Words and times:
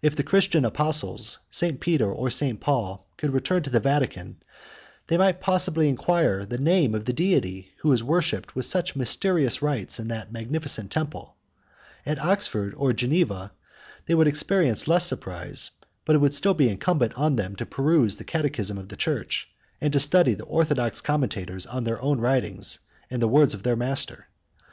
If 0.00 0.14
the 0.14 0.22
Christian 0.22 0.64
apostles, 0.64 1.40
St. 1.50 1.80
Peter 1.80 2.08
or 2.08 2.30
St. 2.30 2.60
Paul, 2.60 3.04
could 3.16 3.32
return 3.32 3.64
to 3.64 3.70
the 3.70 3.80
Vatican, 3.80 4.36
they 5.08 5.18
might 5.18 5.40
possibly 5.40 5.88
inquire 5.88 6.46
the 6.46 6.56
name 6.56 6.94
of 6.94 7.04
the 7.04 7.12
Deity 7.12 7.72
who 7.78 7.90
is 7.90 8.00
worshipped 8.00 8.54
with 8.54 8.64
such 8.64 8.94
mysterious 8.94 9.60
rites 9.60 9.98
in 9.98 10.06
that 10.06 10.30
magnificent 10.30 10.92
temple: 10.92 11.34
at 12.06 12.20
Oxford 12.20 12.74
or 12.76 12.92
Geneva, 12.92 13.50
they 14.06 14.14
would 14.14 14.28
experience 14.28 14.86
less 14.86 15.04
surprise; 15.08 15.72
but 16.04 16.14
it 16.14 16.20
might 16.20 16.32
still 16.32 16.54
be 16.54 16.68
incumbent 16.68 17.14
on 17.14 17.34
them 17.34 17.56
to 17.56 17.66
peruse 17.66 18.18
the 18.18 18.22
catechism 18.24 18.78
of 18.78 18.88
the 18.88 18.96
church, 18.96 19.48
and 19.80 19.92
to 19.92 19.98
study 19.98 20.34
the 20.34 20.44
orthodox 20.44 21.00
commentators 21.00 21.66
on 21.66 21.82
their 21.82 22.00
own 22.00 22.20
writings 22.20 22.78
and 23.10 23.20
the 23.20 23.26
words 23.26 23.52
of 23.52 23.64
their 23.64 23.74
Master. 23.74 24.28